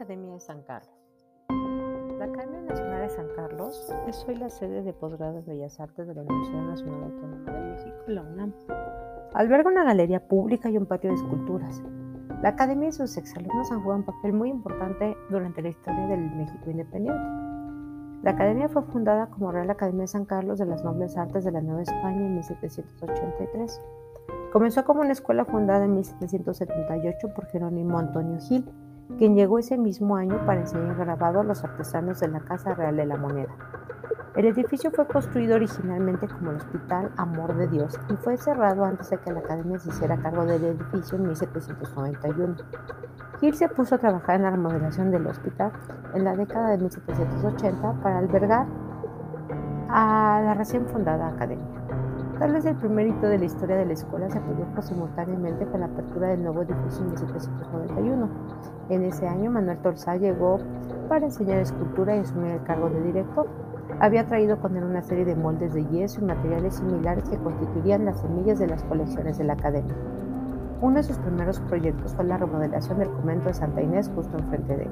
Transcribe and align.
Academia 0.00 0.32
de 0.32 0.40
San 0.40 0.62
Carlos. 0.62 0.94
La 2.18 2.24
Academia 2.24 2.62
Nacional 2.62 3.02
de 3.02 3.10
San 3.10 3.26
Carlos 3.36 3.94
es 4.08 4.24
hoy 4.26 4.34
la 4.36 4.48
sede 4.48 4.82
de 4.82 4.94
posgrado 4.94 5.34
de 5.34 5.42
Bellas 5.42 5.78
Artes 5.78 6.08
de 6.08 6.14
la 6.14 6.22
Universidad 6.22 6.62
Nacional 6.62 7.02
Autónoma 7.02 7.52
de 7.52 7.70
México, 7.72 7.96
la 8.06 8.22
UNAM. 8.22 8.54
Alberga 9.34 9.68
una 9.68 9.84
galería 9.84 10.26
pública 10.26 10.70
y 10.70 10.78
un 10.78 10.86
patio 10.86 11.10
de 11.10 11.16
esculturas. 11.16 11.82
La 12.42 12.48
Academia 12.48 12.88
y 12.88 12.92
sus 12.92 13.14
exalumnos 13.18 13.70
han 13.70 13.82
jugado 13.82 14.00
un 14.00 14.06
papel 14.06 14.32
muy 14.32 14.48
importante 14.48 15.14
durante 15.28 15.60
la 15.60 15.68
historia 15.68 16.06
del 16.06 16.34
México 16.34 16.70
independiente. 16.70 17.20
La 18.22 18.30
Academia 18.30 18.70
fue 18.70 18.82
fundada 18.84 19.26
como 19.26 19.52
Real 19.52 19.68
Academia 19.68 20.04
de 20.04 20.08
San 20.08 20.24
Carlos 20.24 20.58
de 20.58 20.64
las 20.64 20.82
Nobles 20.82 21.18
Artes 21.18 21.44
de 21.44 21.52
la 21.52 21.60
Nueva 21.60 21.82
España 21.82 22.24
en 22.24 22.36
1783. 22.36 23.82
Comenzó 24.50 24.82
como 24.82 25.02
una 25.02 25.12
escuela 25.12 25.44
fundada 25.44 25.84
en 25.84 25.92
1778 25.92 27.34
por 27.34 27.44
Jerónimo 27.48 27.98
Antonio 27.98 28.38
Gil, 28.40 28.64
quien 29.18 29.34
llegó 29.34 29.58
ese 29.58 29.76
mismo 29.76 30.16
año 30.16 30.44
para 30.46 30.60
enseñar 30.60 30.96
grabado 30.96 31.40
a 31.40 31.44
los 31.44 31.62
artesanos 31.64 32.20
de 32.20 32.28
la 32.28 32.40
Casa 32.40 32.74
Real 32.74 32.96
de 32.96 33.06
la 33.06 33.16
Moneda. 33.16 33.54
El 34.36 34.46
edificio 34.46 34.92
fue 34.92 35.06
construido 35.08 35.56
originalmente 35.56 36.28
como 36.28 36.52
el 36.52 36.58
Hospital 36.58 37.10
Amor 37.16 37.56
de 37.56 37.66
Dios 37.66 37.98
y 38.08 38.14
fue 38.14 38.36
cerrado 38.36 38.84
antes 38.84 39.10
de 39.10 39.18
que 39.18 39.32
la 39.32 39.40
academia 39.40 39.78
se 39.78 39.88
hiciera 39.88 40.16
cargo 40.18 40.44
del 40.44 40.64
edificio 40.64 41.18
en 41.18 41.26
1791. 41.26 42.54
Gil 43.40 43.54
se 43.54 43.68
puso 43.68 43.96
a 43.96 43.98
trabajar 43.98 44.36
en 44.36 44.42
la 44.42 44.50
remodelación 44.50 45.10
del 45.10 45.26
hospital 45.26 45.72
en 46.14 46.24
la 46.24 46.36
década 46.36 46.70
de 46.70 46.78
1780 46.78 47.92
para 48.02 48.18
albergar 48.18 48.66
a 49.88 50.40
la 50.44 50.54
recién 50.54 50.86
fundada 50.86 51.28
academia. 51.28 51.66
Tal 52.40 52.54
vez 52.54 52.64
el 52.64 52.74
primer 52.76 53.06
hito 53.06 53.26
de 53.26 53.38
la 53.38 53.44
historia 53.44 53.76
de 53.76 53.84
la 53.84 53.92
escuela 53.92 54.30
se 54.30 54.40
produjo 54.40 54.80
simultáneamente 54.80 55.66
con 55.66 55.80
la 55.80 55.86
apertura 55.86 56.28
del 56.28 56.42
nuevo 56.42 56.62
edificio 56.62 57.02
en 57.02 57.08
1791. 57.08 58.28
En 58.88 59.04
ese 59.04 59.28
año, 59.28 59.50
Manuel 59.50 59.76
Torzal 59.82 60.20
llegó 60.20 60.58
para 61.10 61.26
enseñar 61.26 61.58
escultura 61.58 62.16
y 62.16 62.20
asumir 62.20 62.52
el 62.52 62.62
cargo 62.62 62.88
de 62.88 63.02
director. 63.02 63.46
Había 64.00 64.24
traído 64.24 64.58
con 64.58 64.74
él 64.74 64.84
una 64.84 65.02
serie 65.02 65.26
de 65.26 65.36
moldes 65.36 65.74
de 65.74 65.84
yeso 65.88 66.22
y 66.22 66.24
materiales 66.24 66.76
similares 66.76 67.28
que 67.28 67.36
constituirían 67.36 68.06
las 68.06 68.18
semillas 68.22 68.58
de 68.58 68.68
las 68.68 68.82
colecciones 68.84 69.36
de 69.36 69.44
la 69.44 69.52
academia. 69.52 69.94
Uno 70.80 70.96
de 70.96 71.02
sus 71.02 71.18
primeros 71.18 71.60
proyectos 71.60 72.14
fue 72.14 72.24
la 72.24 72.38
remodelación 72.38 73.00
del 73.00 73.10
convento 73.10 73.48
de 73.48 73.54
Santa 73.54 73.82
Inés 73.82 74.10
justo 74.14 74.38
enfrente 74.38 74.78
de 74.78 74.84
él. 74.84 74.90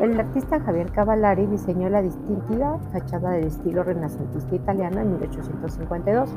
El 0.00 0.18
artista 0.18 0.58
Javier 0.58 0.90
Cavallari 0.90 1.46
diseñó 1.46 1.88
la 1.88 2.02
distintiva 2.02 2.78
fachada 2.90 3.30
del 3.30 3.44
estilo 3.44 3.84
renacentista 3.84 4.54
italiano 4.54 5.00
en 5.00 5.12
1852. 5.12 6.34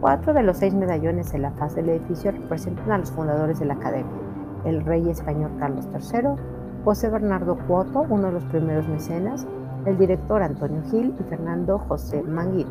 Cuatro 0.00 0.32
de 0.32 0.44
los 0.44 0.58
seis 0.58 0.74
medallones 0.74 1.34
en 1.34 1.42
la 1.42 1.50
faz 1.50 1.74
del 1.74 1.88
edificio 1.88 2.30
representan 2.30 2.92
a 2.92 2.98
los 2.98 3.10
fundadores 3.10 3.58
de 3.58 3.66
la 3.66 3.74
academia, 3.74 4.12
el 4.64 4.84
rey 4.84 5.10
español 5.10 5.50
Carlos 5.58 5.88
III, 5.92 6.36
José 6.84 7.08
Bernardo 7.08 7.58
Cuoto, 7.66 8.06
uno 8.08 8.28
de 8.28 8.32
los 8.34 8.44
primeros 8.44 8.86
mecenas, 8.86 9.44
el 9.86 9.98
director 9.98 10.40
Antonio 10.40 10.82
Gil 10.88 11.16
y 11.18 11.22
Fernando 11.24 11.80
José 11.80 12.22
Manguín, 12.22 12.68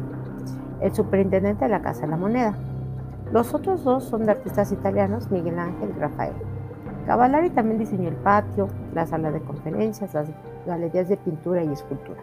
el 0.80 0.96
superintendente 0.96 1.66
de 1.66 1.72
la 1.72 1.82
Casa 1.82 2.02
de 2.02 2.08
la 2.08 2.18
Moneda. 2.18 2.56
Los 3.34 3.54
otros 3.54 3.84
dos 3.84 4.06
son 4.06 4.26
de 4.26 4.32
artistas 4.32 4.72
italianos, 4.72 5.30
Miguel 5.30 5.60
Ángel 5.60 5.90
y 5.98 6.00
Rafael. 6.00 6.34
Cavallari 7.08 7.50
también 7.50 7.78
diseñó 7.78 8.08
el 8.08 8.16
patio, 8.16 8.70
la 8.94 9.06
sala 9.06 9.32
de 9.32 9.42
conferencias, 9.42 10.14
las 10.14 10.30
galerías 10.66 11.10
de 11.10 11.18
pintura 11.18 11.62
y 11.62 11.74
escultura. 11.74 12.22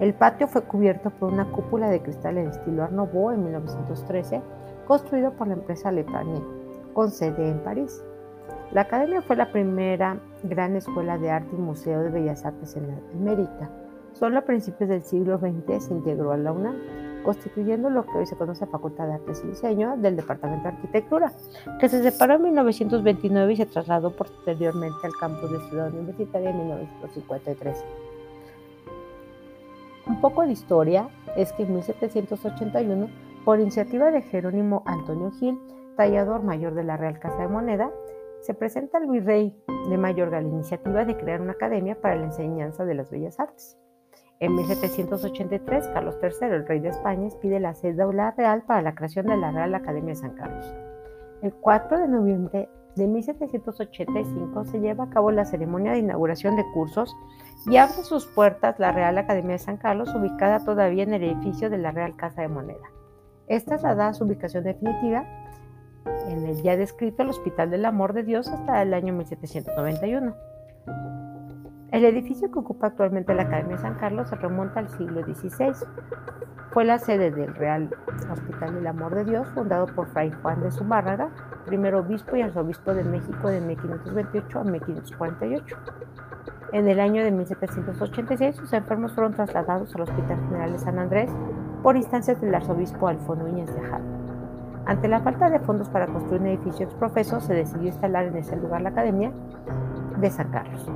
El 0.00 0.14
patio 0.14 0.46
fue 0.46 0.62
cubierto 0.62 1.10
por 1.10 1.32
una 1.32 1.50
cúpula 1.50 1.90
de 1.90 2.00
cristal 2.00 2.38
en 2.38 2.48
estilo 2.48 2.84
Art 2.84 2.92
en 2.92 3.44
1913, 3.44 4.40
construido 4.86 5.32
por 5.32 5.48
la 5.48 5.54
empresa 5.54 5.90
Lepanier, 5.90 6.42
con 6.94 7.10
sede 7.10 7.50
en 7.50 7.58
París. 7.64 8.04
La 8.70 8.82
academia 8.82 9.22
fue 9.22 9.34
la 9.34 9.50
primera 9.50 10.20
gran 10.44 10.76
escuela 10.76 11.18
de 11.18 11.30
arte 11.30 11.56
y 11.56 11.58
museo 11.58 12.00
de 12.02 12.10
bellas 12.10 12.44
artes 12.44 12.76
en 12.76 12.86
América. 13.12 13.70
Solo 14.12 14.38
a 14.38 14.42
principios 14.42 14.88
del 14.88 15.02
siglo 15.02 15.38
XX 15.38 15.84
se 15.84 15.92
integró 15.92 16.30
a 16.30 16.36
la 16.36 16.52
UNAM, 16.52 16.76
constituyendo 17.24 17.90
lo 17.90 18.06
que 18.06 18.18
hoy 18.18 18.26
se 18.26 18.36
conoce 18.36 18.66
Facultad 18.66 19.06
de 19.06 19.14
Artes 19.14 19.42
y 19.44 19.48
Diseño 19.48 19.96
del 19.96 20.14
Departamento 20.14 20.62
de 20.62 20.76
Arquitectura, 20.76 21.32
que 21.80 21.88
se 21.88 22.08
separó 22.08 22.34
en 22.34 22.42
1929 22.44 23.52
y 23.52 23.56
se 23.56 23.66
trasladó 23.66 24.14
posteriormente 24.14 24.98
al 25.02 25.12
campus 25.18 25.50
de 25.50 25.58
Ciudad 25.68 25.92
Universitaria 25.92 26.50
en 26.50 26.58
1953. 26.58 27.84
Un 30.18 30.22
poco 30.22 30.42
de 30.42 30.50
historia 30.50 31.08
es 31.36 31.52
que 31.52 31.62
en 31.62 31.74
1781, 31.74 33.08
por 33.44 33.60
iniciativa 33.60 34.10
de 34.10 34.22
Jerónimo 34.22 34.82
Antonio 34.84 35.30
Gil, 35.30 35.60
tallador 35.96 36.42
mayor 36.42 36.74
de 36.74 36.82
la 36.82 36.96
Real 36.96 37.20
Casa 37.20 37.42
de 37.42 37.46
Moneda, 37.46 37.92
se 38.40 38.52
presenta 38.52 38.98
al 38.98 39.06
virrey 39.06 39.56
de 39.88 39.96
Mayorga 39.96 40.40
la 40.40 40.48
iniciativa 40.48 41.04
de 41.04 41.16
crear 41.16 41.40
una 41.40 41.52
academia 41.52 42.00
para 42.00 42.16
la 42.16 42.24
enseñanza 42.24 42.84
de 42.84 42.94
las 42.96 43.12
bellas 43.12 43.38
artes. 43.38 43.78
En 44.40 44.56
1783, 44.56 45.86
Carlos 45.94 46.18
III, 46.20 46.48
el 46.48 46.66
rey 46.66 46.80
de 46.80 46.88
España, 46.88 47.28
pide 47.40 47.60
la 47.60 47.76
cédula 47.76 48.32
real 48.32 48.64
para 48.66 48.82
la 48.82 48.96
creación 48.96 49.26
de 49.26 49.36
la 49.36 49.52
Real 49.52 49.72
Academia 49.72 50.14
de 50.14 50.20
San 50.20 50.34
Carlos. 50.34 50.66
El 51.42 51.54
4 51.54 51.96
de 51.96 52.08
noviembre 52.08 52.68
de 52.98 53.06
1785 53.06 54.64
se 54.66 54.80
lleva 54.80 55.04
a 55.04 55.10
cabo 55.10 55.30
la 55.30 55.44
ceremonia 55.44 55.92
de 55.92 56.00
inauguración 56.00 56.56
de 56.56 56.64
cursos 56.74 57.16
y 57.66 57.76
abre 57.76 58.02
sus 58.02 58.26
puertas 58.26 58.78
la 58.78 58.92
Real 58.92 59.16
Academia 59.16 59.52
de 59.52 59.58
San 59.58 59.76
Carlos, 59.76 60.14
ubicada 60.14 60.64
todavía 60.64 61.04
en 61.04 61.14
el 61.14 61.22
edificio 61.22 61.70
de 61.70 61.78
la 61.78 61.92
Real 61.92 62.16
Casa 62.16 62.42
de 62.42 62.48
Moneda. 62.48 62.84
Esta 63.46 63.76
es 63.76 63.82
la 63.82 63.94
da 63.94 64.12
su 64.12 64.24
ubicación 64.24 64.64
definitiva 64.64 65.24
en 66.28 66.44
el 66.44 66.62
ya 66.62 66.76
descrito 66.76 67.22
el 67.22 67.30
Hospital 67.30 67.70
del 67.70 67.84
Amor 67.84 68.12
de 68.12 68.24
Dios 68.24 68.48
hasta 68.48 68.82
el 68.82 68.92
año 68.92 69.14
1791. 69.14 70.34
El 71.90 72.04
edificio 72.04 72.50
que 72.50 72.58
ocupa 72.58 72.88
actualmente 72.88 73.34
la 73.34 73.44
Academia 73.44 73.76
de 73.76 73.82
San 73.82 73.94
Carlos 73.94 74.28
se 74.28 74.36
remonta 74.36 74.80
al 74.80 74.90
siglo 74.90 75.22
XVI. 75.22 75.72
Fue 76.70 76.84
la 76.84 76.98
sede 76.98 77.30
del 77.30 77.54
Real 77.54 77.90
Hospital 78.30 78.74
del 78.74 78.86
Amor 78.86 79.14
de 79.14 79.24
Dios, 79.24 79.48
fundado 79.54 79.86
por 79.86 80.06
Fray 80.08 80.30
Juan 80.42 80.60
de 80.60 80.70
Zumárraga, 80.70 81.30
primer 81.68 81.94
obispo 81.94 82.34
y 82.34 82.42
arzobispo 82.42 82.94
de 82.94 83.04
México 83.04 83.48
de 83.48 83.60
1528 83.60 84.58
a 84.58 84.64
1548. 84.64 85.76
En 86.72 86.88
el 86.88 86.98
año 86.98 87.22
de 87.22 87.30
1786, 87.30 88.56
sus 88.56 88.72
enfermos 88.72 89.12
fueron 89.12 89.32
trasladados 89.32 89.94
al 89.94 90.02
Hospital 90.02 90.38
General 90.48 90.72
de 90.72 90.78
San 90.78 90.98
Andrés 90.98 91.30
por 91.82 91.96
instancias 91.96 92.40
del 92.40 92.54
arzobispo 92.54 93.08
Alfonso 93.08 93.44
Núñez 93.44 93.72
de 93.74 93.80
Jal. 93.82 94.02
Ante 94.86 95.08
la 95.08 95.20
falta 95.20 95.50
de 95.50 95.60
fondos 95.60 95.88
para 95.90 96.06
construir 96.06 96.40
un 96.40 96.48
edificio 96.48 96.86
exprofeso, 96.86 97.40
se 97.40 97.54
decidió 97.54 97.88
instalar 97.88 98.26
en 98.26 98.38
ese 98.38 98.56
lugar 98.56 98.80
la 98.80 98.88
Academia 98.88 99.30
de 100.18 100.30
San 100.30 100.50
Carlos. 100.50 100.86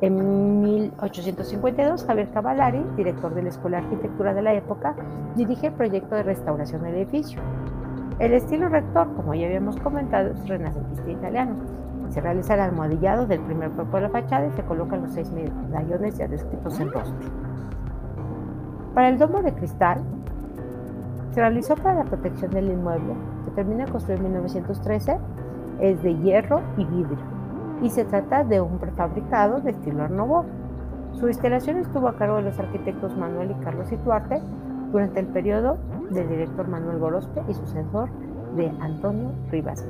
En 0.00 0.62
1852, 0.62 2.04
Javier 2.04 2.30
Cavallari, 2.30 2.84
director 2.96 3.34
de 3.34 3.42
la 3.42 3.48
Escuela 3.48 3.78
de 3.78 3.84
Arquitectura 3.84 4.34
de 4.34 4.42
la 4.42 4.54
época, 4.54 4.94
dirige 5.34 5.68
el 5.68 5.72
proyecto 5.72 6.14
de 6.14 6.22
restauración 6.22 6.82
del 6.82 6.94
edificio. 6.94 7.40
El 8.18 8.32
estilo 8.32 8.68
rector, 8.68 9.14
como 9.14 9.34
ya 9.34 9.46
habíamos 9.46 9.76
comentado, 9.78 10.30
es 10.30 10.48
renacentista 10.48 11.10
italiano. 11.10 11.54
Se 12.08 12.20
realiza 12.20 12.54
el 12.54 12.60
almohadillado 12.60 13.26
del 13.26 13.40
primer 13.40 13.70
cuerpo 13.70 13.96
de 13.96 14.02
la 14.02 14.08
fachada 14.08 14.46
y 14.46 14.52
se 14.52 14.62
colocan 14.64 15.02
los 15.02 15.12
seis 15.12 15.30
medallones 15.30 16.18
ya 16.18 16.26
descritos 16.26 16.80
en 16.80 16.90
rostro. 16.90 17.30
Para 18.94 19.08
el 19.10 19.18
domo 19.18 19.42
de 19.42 19.52
cristal, 19.52 20.02
se 21.30 21.40
realizó 21.40 21.76
para 21.76 21.94
la 21.94 22.04
protección 22.04 22.50
del 22.50 22.72
inmueble, 22.72 23.14
que 23.44 23.50
termina 23.52 23.86
construido 23.86 24.24
en 24.24 24.32
1913, 24.32 25.18
es 25.80 26.02
de 26.02 26.16
hierro 26.16 26.60
y 26.76 26.84
vidrio 26.84 27.38
y 27.82 27.90
se 27.90 28.04
trata 28.04 28.44
de 28.44 28.60
un 28.60 28.78
prefabricado 28.78 29.60
de 29.60 29.70
estilo 29.70 30.02
Art 30.02 30.12
Nouveau. 30.12 30.44
Su 31.12 31.28
instalación 31.28 31.78
estuvo 31.78 32.08
a 32.08 32.16
cargo 32.16 32.36
de 32.36 32.42
los 32.42 32.58
arquitectos 32.58 33.16
Manuel 33.16 33.52
y 33.52 33.64
Carlos 33.64 33.90
Ituarte 33.92 34.40
durante 34.92 35.20
el 35.20 35.26
periodo 35.26 35.78
del 36.10 36.28
director 36.28 36.68
Manuel 36.68 36.98
Gorospe 36.98 37.42
y 37.48 37.54
sucesor 37.54 38.08
de 38.56 38.68
Antonio 38.80 39.32
Rivas 39.50 39.84